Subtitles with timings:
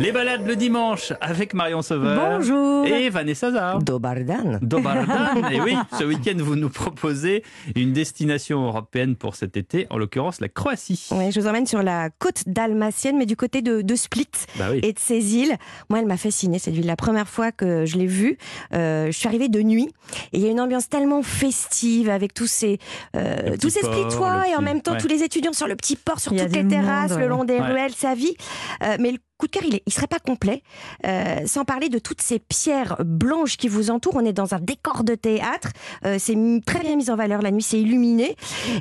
[0.00, 2.38] Les balades le dimanche avec Marion Sauveur.
[2.38, 2.86] Bonjour.
[2.86, 3.82] Et Vanessa Zar.
[3.82, 4.58] Dobardan.
[4.62, 5.44] Dobardan.
[5.52, 7.44] et oui, ce week-end, vous nous proposez
[7.76, 11.06] une destination européenne pour cet été, en l'occurrence la Croatie.
[11.10, 14.26] Oui, je vous emmène sur la côte dalmatienne, mais du côté de, de Split
[14.58, 14.80] Bah oui.
[14.82, 15.54] et de ses îles.
[15.90, 16.86] Moi, elle m'a fascinée cette ville.
[16.86, 18.38] La première fois que je l'ai vue,
[18.72, 19.90] euh, je suis arrivée de nuit
[20.32, 22.78] et il y a une ambiance tellement festive avec tous ces
[23.16, 24.98] euh, tous ces Splitois et en même temps ouais.
[24.98, 27.58] tous les étudiants sur le petit port, sur toutes les terrasses, monde, le long des
[27.58, 27.72] Ouais.
[27.72, 28.34] ruelles, sa vie.
[28.82, 30.62] Euh, mais le coup de cœur, il, il serait pas complet
[31.06, 34.16] euh, sans parler de toutes ces pierres blanches qui vous entourent.
[34.16, 35.70] On est dans un décor de théâtre.
[36.04, 38.36] Euh, c'est très bien mis en valeur la nuit, c'est illuminé.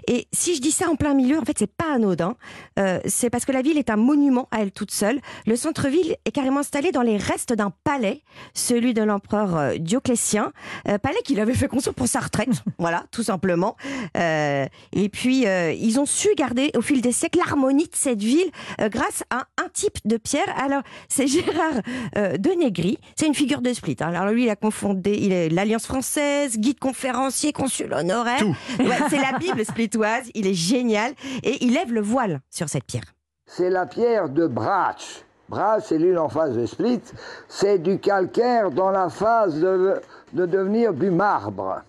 [0.08, 2.36] Et si je dis ça en plein milieu, en fait, c'est pas anodin.
[2.78, 5.20] Euh, c'est parce que la ville est un monument à elle toute seule.
[5.48, 8.22] Le centre-ville est carrément installé dans les restes d'un palais,
[8.54, 10.52] celui de l'empereur Dioclétien,
[10.84, 12.50] palais qu'il avait fait construire pour sa retraite.
[12.78, 13.78] voilà, tout simplement.
[14.16, 19.24] Et puis, ils ont su garder au fil des siècles l'harmonie de cette ville grâce
[19.30, 20.49] à un type de pierre.
[20.58, 21.82] Alors, c'est Gérard
[22.18, 22.98] euh, de Négri.
[23.16, 23.98] C'est une figure de split.
[24.00, 24.14] hein.
[24.14, 28.44] Alors, lui, il a confondé, il est l'Alliance française, guide conférencier, consul honoraire.
[28.80, 30.30] Ouais, c'est la Bible splitoise.
[30.34, 31.14] Il est génial.
[31.44, 33.04] Et il lève le voile sur cette pierre.
[33.46, 35.24] C'est la pierre de Brach.
[35.50, 37.02] Brach, c'est l'île en face de Split.
[37.48, 39.96] C'est du calcaire dans la phase de,
[40.34, 41.82] de devenir du marbre.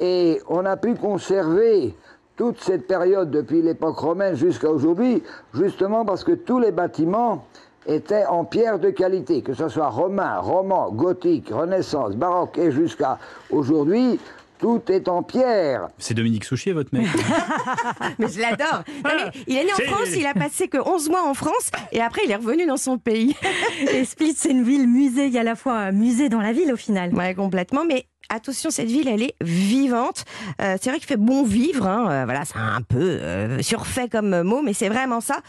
[0.00, 1.94] Et on a pu conserver
[2.36, 7.46] toute cette période depuis l'époque romaine jusqu'à aujourd'hui, justement parce que tous les bâtiments
[7.86, 13.18] étaient en pierre de qualité, que ce soit romain, roman, gothique, renaissance, baroque et jusqu'à
[13.50, 14.18] aujourd'hui,
[14.58, 15.88] tout est en pierre.
[15.98, 17.06] C'est Dominique Souchier, votre mec
[18.18, 18.82] Mais je l'adore.
[19.46, 22.22] Il est né en France, il a passé que 11 mois en France et après
[22.24, 23.36] il est revenu dans son pays.
[23.92, 25.26] Et Split, c'est une ville musée.
[25.26, 27.14] Il y a à la fois un musée dans la ville au final.
[27.14, 27.84] Ouais, complètement.
[27.84, 30.24] Mais attention, cette ville, elle est vivante.
[30.60, 31.86] Euh, c'est vrai qu'il fait bon vivre.
[31.86, 32.06] hein.
[32.10, 35.40] Euh, voilà, c'est un peu euh, surfait comme mot, mais c'est vraiment ça.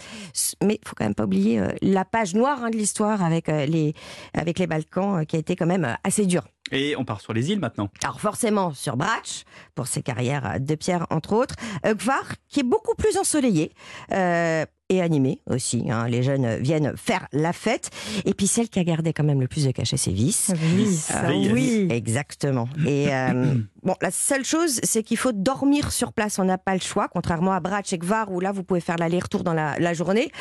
[0.63, 3.93] Mais il faut quand même pas oublier la page noire hein, de l'histoire avec les
[4.33, 6.43] avec les Balkans, qui a été quand même assez dure.
[6.71, 7.89] Et on part sur les îles maintenant.
[8.03, 9.43] Alors forcément sur Brach,
[9.75, 11.55] pour ses carrières de pierre entre autres.
[11.85, 13.71] Gvar, qui est beaucoup plus ensoleillé.
[14.11, 16.07] euh, et animé aussi, hein.
[16.07, 17.89] les jeunes viennent faire la fête.
[18.25, 20.51] Et puis celle qui a gardé quand même le plus de cachet, c'est Vis.
[20.75, 21.51] Oui, ça, Veille.
[21.51, 21.87] oui.
[21.89, 22.67] Exactement.
[22.85, 26.39] Et euh, bon, la seule chose, c'est qu'il faut dormir sur place.
[26.39, 27.61] On n'a pas le choix, contrairement à
[27.93, 30.31] Gvar, où là, vous pouvez faire l'aller-retour dans la, la journée.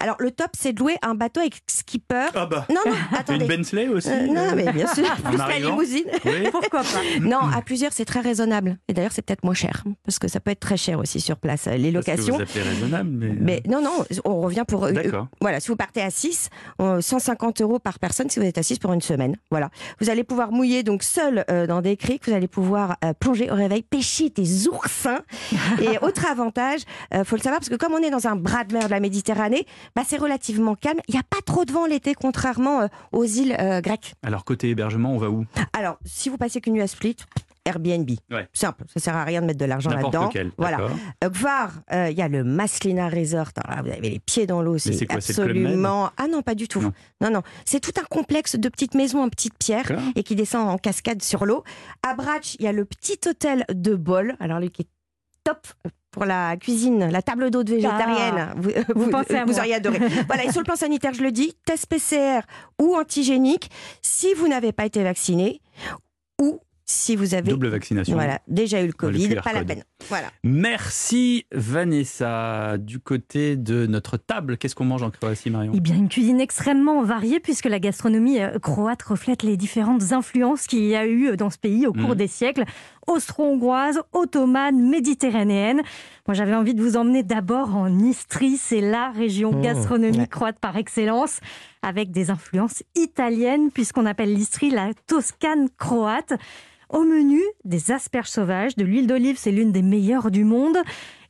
[0.00, 2.28] Alors, le top, c'est de louer un bateau avec skipper.
[2.34, 3.44] Ah bah Non, non, Une attendez.
[3.46, 6.04] Bentley aussi Euh, non, mais bien sûr, plus la limousine.
[6.24, 6.48] Oui.
[6.50, 8.78] Pourquoi pas Non, à plusieurs, c'est très raisonnable.
[8.88, 11.36] Et d'ailleurs, c'est peut-être moins cher, parce que ça peut être très cher aussi sur
[11.36, 12.36] place, euh, les locations.
[12.36, 13.34] vous appelez raisonnable, mais...
[13.40, 14.84] Mais non, non, on revient pour.
[14.84, 15.28] euh, D'accord.
[15.40, 16.48] voilà, si vous partez à 6,
[17.00, 19.36] 150 euros par personne si vous êtes à 6 pour une semaine.
[19.50, 19.70] Voilà.
[20.00, 23.50] Vous allez pouvoir mouiller donc seul euh, dans des criques, vous allez pouvoir euh, plonger
[23.50, 25.20] au réveil, pêcher des oursins.
[25.80, 26.82] Et autre avantage,
[27.12, 28.90] euh, faut le savoir, parce que comme on est dans un bras de mer de
[28.90, 31.00] la Méditerranée, bah, c'est relativement calme.
[31.08, 34.14] Il n'y a pas trop de vent l'été, contrairement euh, aux îles euh, grecques.
[34.22, 35.44] Alors, côté hébergement, on va où?
[35.72, 37.16] Alors, si vous passez qu'une nuit à Split,
[37.64, 38.10] Airbnb.
[38.30, 38.48] Ouais.
[38.52, 40.30] Simple, ça sert à rien de mettre de l'argent là-dedans.
[40.58, 40.76] Voilà.
[40.78, 40.96] d'accord.
[41.24, 43.48] Euh, Gvar, euh, il y a le Maslina Resort.
[43.56, 46.10] Alors là, vous avez les pieds dans l'eau, c'est absolument.
[46.16, 46.80] Ah non, pas du tout.
[46.82, 46.92] Non.
[47.20, 47.42] Non, non.
[47.64, 51.22] C'est tout un complexe de petites maisons en petites pierres et qui descend en cascade
[51.22, 51.64] sur l'eau.
[52.06, 54.36] À Brach, il y a le petit hôtel de Bol.
[54.40, 54.88] Alors lui qui est
[55.44, 55.66] top
[56.10, 58.54] pour la cuisine, la table d'hôte végétarienne.
[58.56, 58.80] vous, Ah.
[58.94, 59.60] vous pensez à vous moi.
[59.60, 59.98] auriez adoré.
[60.28, 62.40] voilà, et sur le plan sanitaire, je le dis, test PCR
[62.80, 63.68] ou antigénique
[64.00, 65.60] si vous n'avez pas été vacciné
[66.40, 68.14] ou si vous avez Double vaccination.
[68.14, 69.84] voilà, déjà eu le Covid, QR pas la peine.
[70.08, 70.28] Voilà.
[70.42, 72.76] Merci Vanessa.
[72.78, 75.72] Du côté de notre table, qu'est-ce qu'on mange en Croatie, Marion?
[75.74, 80.66] Eh bien, une cuisine extrêmement variée puisque la gastronomie euh, croate reflète les différentes influences
[80.66, 82.14] qu'il y a eu dans ce pays au cours Mhm.
[82.16, 82.64] des siècles,
[83.06, 85.80] austro-hongroise, ottomane, méditerranéenne.
[86.26, 90.26] Moi, j'avais envie de vous emmener d'abord en Istrie, c'est la région Mmh, gastronomique ouais.
[90.28, 91.40] croate par excellence,
[91.82, 96.32] avec des influences italiennes puisqu'on appelle l'Istrie la Toscane croate.
[96.94, 100.76] Au menu, des asperges sauvages, de l'huile d'olive, c'est l'une des meilleures du monde,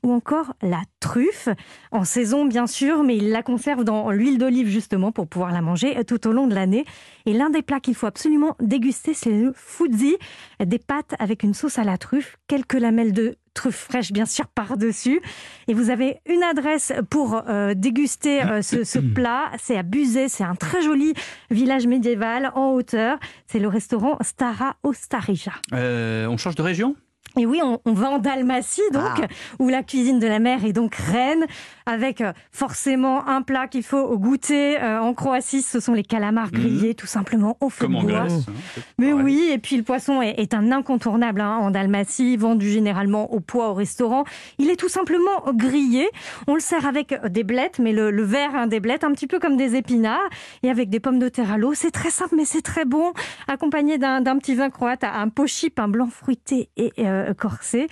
[0.03, 1.49] ou encore la truffe,
[1.91, 5.63] en saison bien sûr, mais ils la conservent dans l'huile d'olive justement pour pouvoir la
[5.63, 6.85] manger tout au long de l'année.
[7.25, 10.19] Et l'un des plats qu'il faut absolument déguster, c'est le fuzzi,
[10.63, 14.47] des pâtes avec une sauce à la truffe, quelques lamelles de truffe fraîche bien sûr
[14.49, 15.21] par-dessus.
[15.69, 20.29] Et vous avez une adresse pour euh, déguster euh, ce, ce plat, c'est à Buzet,
[20.29, 21.15] c'est un très joli
[21.51, 23.19] village médiéval en hauteur.
[23.47, 25.53] C'est le restaurant Stara Ostarija.
[25.73, 26.97] Euh, On change de région?
[27.37, 29.27] Et oui, on, va en Dalmatie, donc, Ah.
[29.59, 31.47] où la cuisine de la mer est donc reine,
[31.87, 34.81] avec euh, forcément un plat qu'il faut goûter.
[34.81, 38.21] Euh, en Croatie, ce sont les calamars grillés, tout simplement au feu Comme de bois.
[38.27, 38.47] Grèce.
[38.49, 42.71] hein, Mais oui, et puis le poisson est, est un incontournable hein, en Dalmatie, vendu
[42.71, 44.25] généralement au poids au restaurant.
[44.59, 46.09] Il est tout simplement grillé.
[46.47, 49.27] On le sert avec des blettes, mais le, le vert hein, des blettes, un petit
[49.27, 50.29] peu comme des épinards,
[50.63, 51.75] et avec des pommes de terre à l'eau.
[51.75, 53.13] C'est très simple, mais c'est très bon,
[53.49, 57.89] accompagné d'un petit vin croate, un pochip, un blanc fruité et euh, corsé.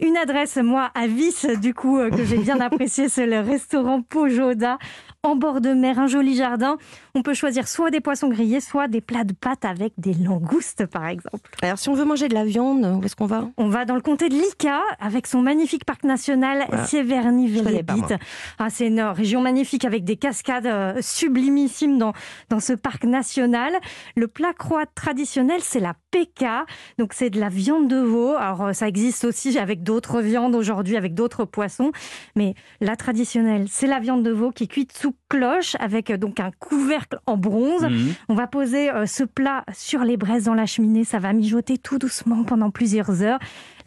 [0.00, 4.02] Une adresse, moi, à Vis, du coup, euh, que j'ai bien apprécié, c'est le restaurant
[4.02, 4.78] Pojoda,
[5.24, 6.76] en bord de mer, un joli jardin.
[7.14, 10.86] On peut choisir soit des poissons grillés, soit des plats de pâtes avec des langoustes,
[10.86, 11.50] par exemple.
[11.62, 13.48] Alors, si on veut manger de la viande, où est-ce qu'on va?
[13.56, 16.66] On va dans le comté de Lika avec son magnifique parc national
[17.62, 18.18] Voilà.
[18.58, 22.12] Ah, c'est une région magnifique avec des cascades euh, sublimissimes dans,
[22.50, 23.72] dans ce parc national.
[24.16, 26.66] Le plat croate traditionnel, c'est la peka.
[26.98, 28.34] Donc, c'est de la viande de veau.
[28.34, 31.92] Alors, euh, ça existe aussi avec d'autres viandes aujourd'hui, avec d'autres poissons.
[32.36, 36.16] Mais la traditionnelle, c'est la viande de veau qui est cuite sous cloche avec euh,
[36.16, 37.82] donc un couvercle en bronze.
[37.82, 38.14] Mhm.
[38.28, 41.04] On va poser euh, ce plat sur les braises dans la cheminée.
[41.04, 43.38] Ça va mijoter tout doucement pendant plusieurs heures.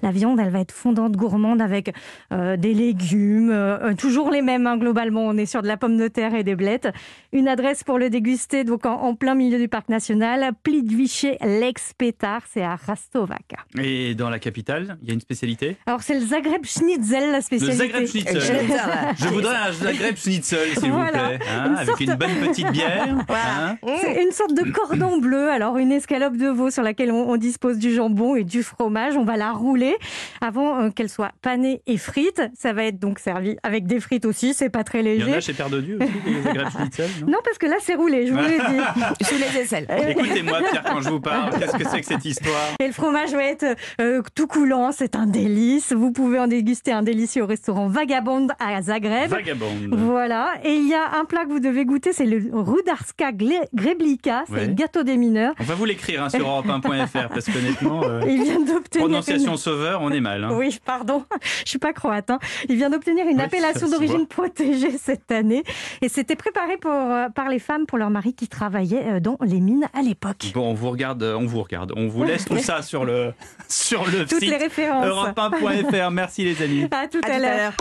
[0.03, 1.91] La viande, elle va être fondante, gourmande avec
[2.31, 5.21] euh, des légumes, euh, toujours les mêmes hein, globalement.
[5.25, 6.89] On est sur de la pomme de terre et des blettes.
[7.33, 11.93] Une adresse pour le déguster, donc en, en plein milieu du parc national, Plitvice Lex
[11.97, 13.57] Petar, c'est à Rastovaca.
[13.81, 15.77] Et dans la capitale, il y a une spécialité?
[15.87, 17.77] Alors c'est le Zagreb Schnitzel, la Le spécialité.
[17.77, 18.41] Zagreb Schnitzel.
[19.17, 21.05] Je voudrais un Zagreb Schnitzel, s'il Voilà.
[21.23, 21.39] vous plaît.
[21.49, 23.07] hein, Une avec sorte- une bonne petite bière.
[23.29, 23.77] hein.
[24.01, 27.37] C'est une sorte de cordon bleu, alors une escalope de veau sur laquelle on, on
[27.37, 29.17] dispose du jambon et du fromage.
[29.17, 29.86] On va la rouler
[30.41, 32.41] avant euh, qu'elle soit panée et frite.
[32.57, 35.25] Ça va être donc servi avec des frites aussi, c'est pas très Il y en
[35.25, 35.33] léger.
[35.37, 36.11] a chez Père de Dieu aussi,
[36.53, 38.83] des Schnitzel, non Non, parce que là c'est roulé, je vous l'ai dit.
[39.25, 39.87] Sous les aisselles.
[40.09, 42.55] Écoutez-moi, Pierre, quand je vous parle, qu'est-ce que c'est que cette histoire?
[42.79, 43.65] Et le fromage va être
[44.01, 45.91] euh, tout coulant, c'est un délice.
[45.93, 49.29] Vous pouvez en déguster un délicieux au restaurant Vagabond à Zagreb.
[49.29, 49.89] Vagabonde.
[49.91, 53.31] Voilà, et il y a un plat que vous devez goûter, c'est le Rudarska
[53.73, 54.67] Greblika, c'est Ouais.
[54.67, 55.53] le gâteau des mineurs.
[55.59, 58.21] On va vous l'écrire hein, sur europe1.fr parce qu'honnêtement, euh,
[58.97, 59.57] prononciation une...
[59.77, 60.43] sauveur, on est mal.
[60.43, 60.49] hein.
[60.57, 61.23] Oui, pardon,
[61.63, 62.29] je suis pas croate.
[62.29, 62.39] hein.
[62.69, 65.63] Il vient d'obtenir une Oui, appellation d'origine protégée cette année,
[66.01, 69.37] et c'était préparé pour, euh, par les femmes pour leur mari qui travaillait euh, dans
[69.41, 70.51] les mines à l'époque.
[70.53, 71.93] Bon, on vous regarde, euh, on vous regarde.
[71.95, 73.33] On vous laisse tout ça sur le,
[73.67, 75.05] sur le Toutes site les références.
[75.05, 76.11] europe1.fr.
[76.11, 76.87] Merci les amis.
[76.91, 77.73] À tout À l'heure.